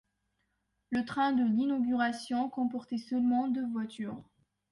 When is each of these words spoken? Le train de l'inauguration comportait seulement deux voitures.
Le 0.89 1.05
train 1.05 1.31
de 1.31 1.43
l'inauguration 1.43 2.49
comportait 2.49 2.97
seulement 2.97 3.47
deux 3.47 3.67
voitures. 3.67 4.19